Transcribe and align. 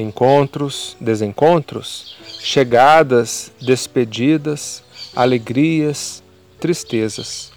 Encontros, 0.00 0.96
desencontros, 1.00 2.16
chegadas, 2.40 3.52
despedidas, 3.60 4.82
alegrias, 5.14 6.22
tristezas. 6.58 7.52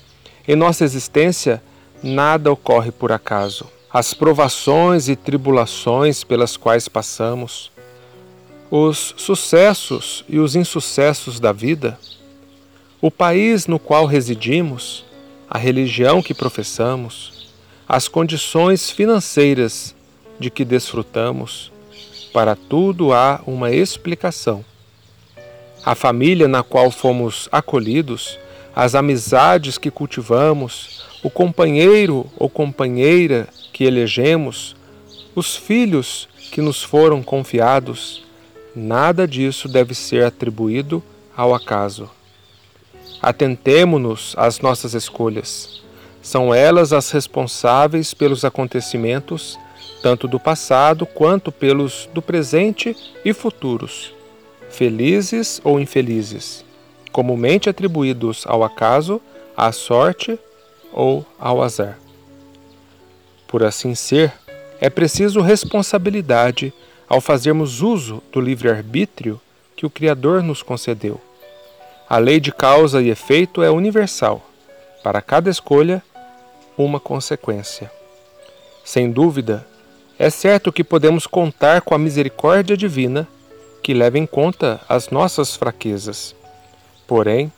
Em 0.47 0.55
nossa 0.55 0.83
existência, 0.83 1.63
nada 2.03 2.51
ocorre 2.51 2.91
por 2.91 3.11
acaso. 3.11 3.65
As 3.91 4.13
provações 4.13 5.07
e 5.07 5.15
tribulações 5.15 6.23
pelas 6.23 6.57
quais 6.57 6.87
passamos, 6.87 7.71
os 8.69 9.13
sucessos 9.17 10.25
e 10.27 10.39
os 10.39 10.55
insucessos 10.55 11.39
da 11.39 11.51
vida, 11.51 11.97
o 12.99 13.11
país 13.11 13.67
no 13.67 13.77
qual 13.77 14.05
residimos, 14.05 15.05
a 15.49 15.57
religião 15.57 16.21
que 16.21 16.33
professamos, 16.33 17.53
as 17.87 18.07
condições 18.07 18.89
financeiras 18.89 19.93
de 20.39 20.49
que 20.49 20.65
desfrutamos, 20.65 21.72
para 22.33 22.55
tudo 22.55 23.13
há 23.13 23.39
uma 23.45 23.71
explicação. 23.71 24.65
A 25.85 25.93
família 25.93 26.47
na 26.47 26.63
qual 26.63 26.89
fomos 26.89 27.47
acolhidos, 27.51 28.39
as 28.75 28.95
amizades 28.95 29.77
que 29.77 29.91
cultivamos, 29.91 31.05
o 31.21 31.29
companheiro 31.29 32.25
ou 32.35 32.49
companheira 32.49 33.47
que 33.71 33.83
elegemos, 33.83 34.75
os 35.35 35.55
filhos 35.55 36.27
que 36.51 36.61
nos 36.61 36.81
foram 36.81 37.21
confiados, 37.21 38.23
nada 38.75 39.27
disso 39.27 39.67
deve 39.67 39.93
ser 39.93 40.25
atribuído 40.25 41.03
ao 41.37 41.53
acaso. 41.53 42.09
Atentemo-nos 43.21 44.33
às 44.37 44.59
nossas 44.59 44.93
escolhas. 44.93 45.81
São 46.21 46.53
elas 46.53 46.93
as 46.93 47.11
responsáveis 47.11 48.13
pelos 48.13 48.43
acontecimentos, 48.43 49.59
tanto 50.03 50.27
do 50.27 50.37
passado 50.37 51.05
quanto 51.05 51.49
pelos 51.49 52.09
do 52.13 52.21
presente 52.21 52.93
e 53.23 53.31
futuros, 53.33 54.13
felizes 54.69 55.61
ou 55.63 55.79
infelizes, 55.79 56.65
comumente 57.09 57.69
atribuídos 57.69 58.43
ao 58.45 58.65
acaso, 58.65 59.21
à 59.55 59.71
sorte 59.71 60.37
ou 60.91 61.25
ao 61.39 61.63
azar. 61.63 61.97
Por 63.47 63.63
assim 63.63 63.95
ser, 63.95 64.33
é 64.81 64.89
preciso 64.89 65.39
responsabilidade 65.39 66.73
ao 67.07 67.21
fazermos 67.21 67.81
uso 67.81 68.21
do 68.29 68.41
livre-arbítrio 68.41 69.39
que 69.73 69.85
o 69.85 69.89
Criador 69.89 70.43
nos 70.43 70.61
concedeu. 70.61 71.21
A 72.09 72.17
lei 72.17 72.41
de 72.41 72.51
causa 72.51 73.01
e 73.01 73.09
efeito 73.09 73.63
é 73.63 73.71
universal. 73.71 74.45
Para 75.01 75.21
cada 75.21 75.49
escolha, 75.49 76.03
uma 76.77 76.99
consequência. 76.99 77.89
Sem 78.83 79.09
dúvida, 79.09 79.65
é 80.17 80.29
certo 80.29 80.71
que 80.71 80.83
podemos 80.83 81.25
contar 81.25 81.81
com 81.81 81.95
a 81.95 81.97
misericórdia 81.97 82.77
divina 82.77 83.27
que 83.81 83.93
leva 83.93 84.17
em 84.17 84.25
conta 84.25 84.79
as 84.87 85.09
nossas 85.09 85.55
fraquezas. 85.55 86.35
Porém, 87.05 87.51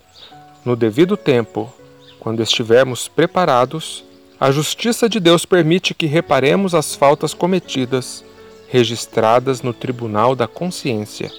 no 0.63 0.75
devido 0.75 1.15
tempo, 1.15 1.71
quando 2.19 2.41
estivermos 2.41 3.07
preparados, 3.07 4.03
a 4.39 4.51
justiça 4.51 5.07
de 5.07 5.19
Deus 5.19 5.45
permite 5.45 5.93
que 5.93 6.07
reparemos 6.07 6.73
as 6.73 6.95
faltas 6.95 7.33
cometidas, 7.33 8.23
registradas 8.67 9.61
no 9.61 9.73
tribunal 9.73 10.35
da 10.35 10.47
consciência. 10.47 11.31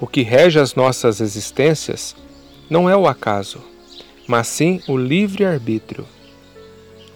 O 0.00 0.06
que 0.06 0.22
rege 0.22 0.58
as 0.58 0.74
nossas 0.74 1.20
existências 1.20 2.16
não 2.68 2.90
é 2.90 2.96
o 2.96 3.06
acaso, 3.06 3.60
mas 4.26 4.48
sim 4.48 4.82
o 4.88 4.96
livre-arbítrio. 4.96 6.04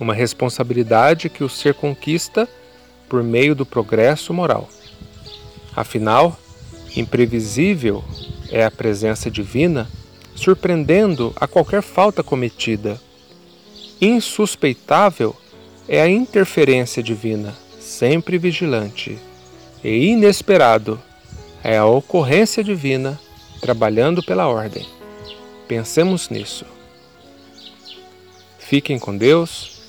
Uma 0.00 0.14
responsabilidade 0.14 1.28
que 1.28 1.44
o 1.44 1.48
ser 1.48 1.74
conquista 1.74 2.48
por 3.06 3.22
meio 3.22 3.54
do 3.54 3.66
progresso 3.66 4.32
moral. 4.32 4.66
Afinal, 5.76 6.38
imprevisível 6.96 8.02
é 8.50 8.64
a 8.64 8.70
presença 8.70 9.30
divina, 9.30 9.88
surpreendendo 10.34 11.34
a 11.36 11.46
qualquer 11.46 11.82
falta 11.82 12.22
cometida. 12.22 12.98
Insuspeitável 14.00 15.36
é 15.86 16.00
a 16.00 16.08
interferência 16.08 17.02
divina, 17.02 17.54
sempre 17.78 18.38
vigilante. 18.38 19.18
E 19.84 20.06
inesperado 20.06 20.98
é 21.62 21.76
a 21.76 21.84
ocorrência 21.84 22.64
divina 22.64 23.20
trabalhando 23.60 24.22
pela 24.22 24.48
ordem. 24.48 24.86
Pensemos 25.68 26.30
nisso. 26.30 26.64
Fiquem 28.58 28.98
com 28.98 29.16
Deus 29.16 29.79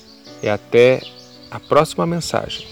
e 0.42 0.48
até 0.48 1.00
a 1.50 1.60
próxima 1.60 2.06
mensagem. 2.06 2.66